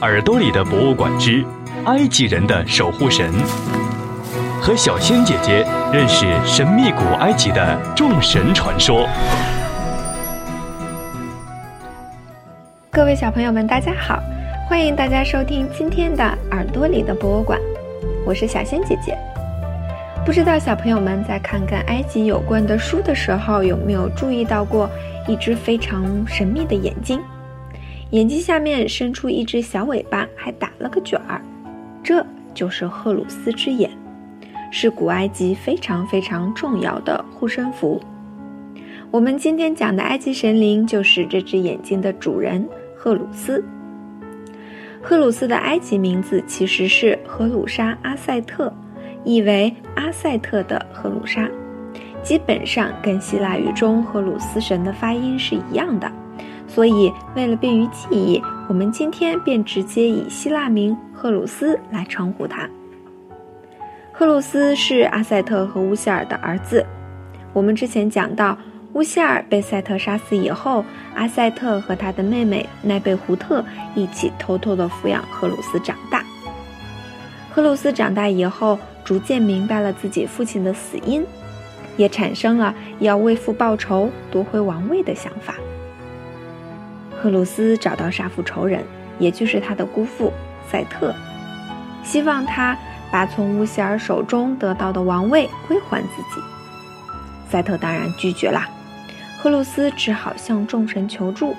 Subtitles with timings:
[0.00, 1.44] 耳朵里的博物馆之
[1.86, 3.32] 埃及人的守护神，
[4.60, 9.06] 和小仙姐姐认识神秘古埃及的众神传说。
[12.90, 14.20] 各位小朋友们，大家好，
[14.68, 17.58] 欢迎大家收听今天的耳朵里的博物馆，
[18.26, 19.16] 我是小仙姐姐。
[20.24, 24.90] 不知道小朋友们在看跟埃及有关的书的时候，有没有注意到过
[25.28, 27.20] 一只非常神秘的眼睛？
[28.14, 31.42] 眼睛下面伸出一只小尾巴，还打了个卷儿，
[32.00, 32.24] 这
[32.54, 33.90] 就是赫鲁斯之眼，
[34.70, 38.00] 是古埃及非常非常重要的护身符。
[39.10, 42.64] 我们今天讲的埃及神灵就是这只眼睛的主人
[42.96, 43.64] 赫鲁斯。
[45.02, 48.72] 赫鲁斯的埃及名字其实是荷鲁沙阿塞特，
[49.24, 51.50] 意为阿塞特的荷鲁沙，
[52.22, 56.08] 基本上跟希腊语中荷鲁斯神的发音是一样的。
[56.74, 62.68] 所以，为了便于记忆，我们今天便直接以希腊名赫鲁斯来称呼他。
[64.12, 66.84] 赫鲁斯是阿塞特和乌希尔的儿子。
[67.52, 68.58] 我们之前讲到，
[68.94, 73.64] 乌希尔被赛特杀死以后，阿塞特和他的妹妹奈贝胡特
[73.94, 76.24] 一起偷偷地抚养赫鲁斯长大。
[77.52, 81.24] 赫鲁斯长大以后，逐渐明白了自己父亲的死因，
[81.96, 85.54] 也产生了要为父报仇、夺回王位的想法。
[87.24, 88.84] 赫鲁斯找到杀父仇人，
[89.18, 90.30] 也就是他的姑父
[90.70, 91.14] 赛特，
[92.02, 92.76] 希望他
[93.10, 96.42] 把从乌希尔手中得到的王位归还自己。
[97.48, 98.60] 赛特当然拒绝了，
[99.38, 101.56] 赫鲁斯只好向众神求助，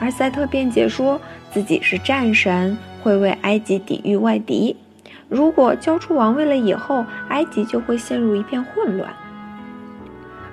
[0.00, 1.20] 而赛特辩解说
[1.52, 4.76] 自己是战神，会为埃及抵御外敌。
[5.28, 9.08] 如果交出王位了以后，埃及就会陷入一片混乱。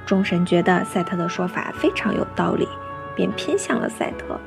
[0.06, 2.68] 众神觉得赛特的说法非常有道理。
[3.16, 4.40] 便偏向了赛特。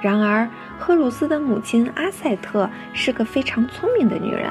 [0.00, 4.50] 然而，赫鲁斯的母亲阿赛特是个非常聪明的女人，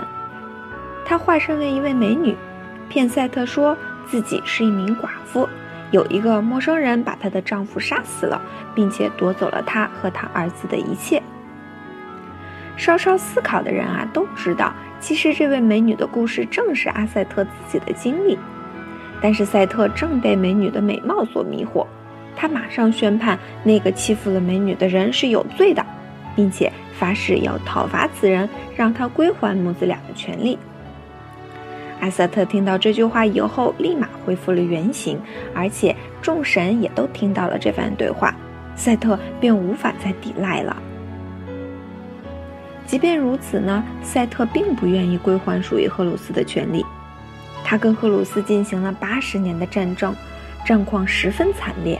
[1.05, 2.35] 她化身为一位美女，
[2.89, 3.77] 骗赛特说
[4.08, 5.47] 自己是一名寡妇，
[5.91, 8.41] 有一个陌生人把她的丈夫杀死了，
[8.73, 11.22] 并且夺走了她和她儿子的一切。
[12.75, 18.40] 稍稍思考的人啊，都知道，其实这位美女的故事正是阿赛特自己的经历，
[19.22, 21.85] 但是赛特正被美女的美貌所迷惑。
[22.35, 25.85] 他马上宣判那个欺负了美女的人是有罪的，
[26.35, 30.57] 并且发誓要讨伐此人，让他归还母子俩的权利。
[31.99, 35.17] 艾瑟特听到这句话以后，立马恢复了原形，
[35.53, 38.35] 而且众神也都听到了这番对话，
[38.75, 40.75] 赛特便无法再抵赖了。
[42.85, 46.85] 即便如此呢，赛特并不愿意归还属于赫鲁斯的权利，
[47.63, 50.13] 他跟赫鲁斯进行了八十年的战争，
[50.66, 51.97] 战况十分惨烈。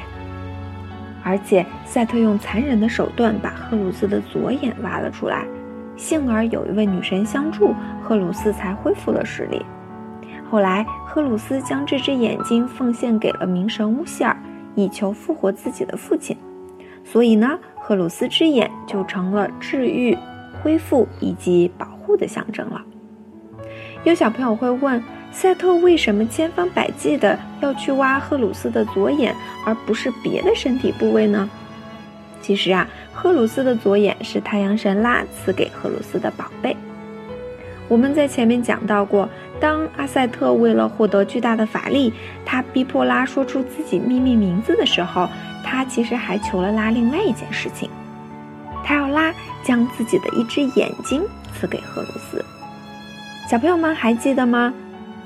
[1.24, 5.46] 而且赛特用残忍的手段把赫鲁斯的左眼挖了出来，
[5.96, 9.66] 幸而有一位女神相助，赫鲁斯才恢复了视力。
[10.50, 14.38] 后来赫鲁斯将这只眼睛奉献给了冥神乌希尔，
[14.76, 16.38] 以求复活自己的父亲。
[17.04, 20.18] 所以呢，赫鲁斯之眼就成了治愈、
[20.62, 22.82] 恢复以及保护的象征了。
[24.04, 25.02] 有小朋友会问。
[25.34, 29.36] 赛特为什么千方百计的要去挖赫鲁斯的左眼，
[29.66, 31.50] 而不是别的身体部位呢？
[32.42, 36.78] 其实啊，赫鲁斯的左眼是太阳神拉赐给赫鲁斯的宝贝。
[37.90, 39.28] 我们在前面讲到过，
[39.60, 42.14] 当阿赛特为了获得巨大的法力，
[42.46, 45.28] 他逼迫拉说出自己秘密名字的时候，
[45.64, 47.90] 他其实还求了拉另外一件事情，
[48.84, 49.34] 他要拉
[49.64, 51.24] 将自己的一只眼睛
[51.54, 52.44] 赐给赫鲁斯。
[53.50, 54.74] 小朋友们还记得吗？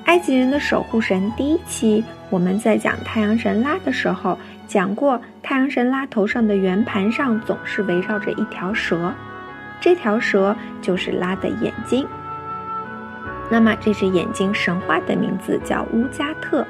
[0.07, 9.13] 埃及人的守护神第一期，我们在讲太阳神拉的时候讲过，太阳神拉头上的圆盘上总是围绕着一条蛇，
[9.81, 12.07] 这条蛇就是拉的眼睛。
[13.49, 16.65] 那么这只眼睛神话的名字叫乌加特，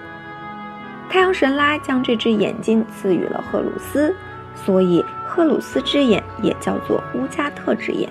[1.07, 4.15] 太阳神拉将这只眼睛赐予了赫鲁斯，
[4.55, 8.09] 所以赫鲁斯之眼也叫做乌加特之眼，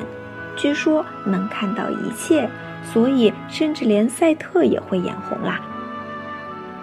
[0.54, 2.48] 据说能看到一切。
[2.92, 5.60] 所以，甚至连赛特也会眼红啦。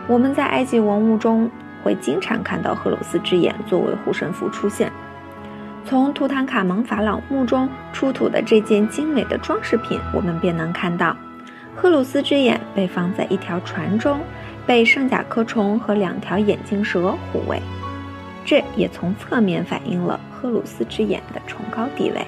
[0.08, 1.50] 我们在埃及文物中
[1.82, 4.92] 会经常看到赫鲁斯之眼作为护身符出现。
[5.86, 11.16] 从图坦卡蒙法老墓中出土的这件精美的装饰品，我们便能看到，
[11.76, 14.20] 赫鲁斯之眼被放在一条船中，
[14.66, 17.62] 被圣甲壳虫和两条眼镜蛇护卫。
[18.46, 22.26] 这也从侧面反映了赫鲁斯之眼的崇高地位。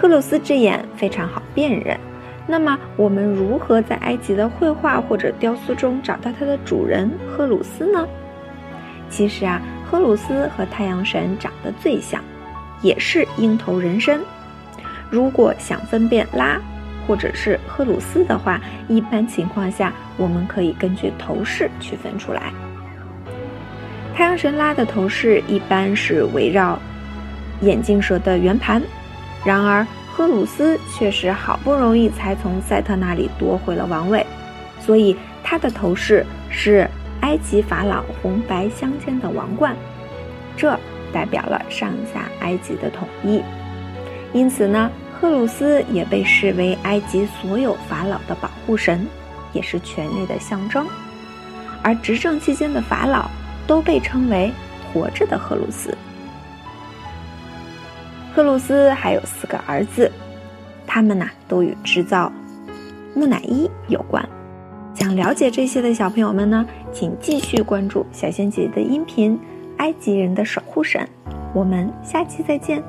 [0.00, 1.98] 赫鲁斯之眼非常好辨认，
[2.46, 8.06] 那么我们如何在埃及的绘画或者雕塑中找到它的主人赫鲁斯呢？
[9.10, 12.22] 其实啊，赫鲁斯和太阳神长得最像，
[12.80, 14.20] 也是鹰头人身。
[15.10, 16.60] 如果想分辨拉
[17.04, 22.52] 或者是赫鲁斯的话，一般情况下我们可以根据头饰区分出来。
[24.14, 26.78] 太阳神拉的头饰一般是围绕
[27.62, 28.80] 眼镜蛇的圆盘，
[29.44, 34.26] 然而赫鲁斯却是好不容易才从赛特那里夺回了王位，
[34.80, 36.88] 所以他的头饰是
[37.20, 39.76] 埃及法老红白相间的王冠，
[40.56, 40.78] 这
[41.12, 43.42] 代表了上下埃及的统一。
[44.32, 44.90] 因此呢。
[45.20, 49.04] 赫鲁斯也被视为埃及所有法老的保护神，
[49.52, 50.86] 也是权力的象征。
[51.82, 53.28] 而执政期间的法老
[53.66, 54.52] 都被称为
[54.94, 55.92] 活着的赫鲁斯。
[58.34, 60.10] 克鲁斯还有四个儿子，
[60.86, 62.32] 他们呢都与制造
[63.14, 64.26] 木乃伊有关。
[64.94, 69.36] 想了解这些的小朋友们呢，请继续关注小仙姐姐的音频
[69.78, 71.02] 《埃及人的守护神》。
[71.54, 72.82] 我们下期再见。